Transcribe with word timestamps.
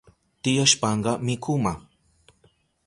Tiyashpanka 0.43 1.11
mikuma 1.25 1.73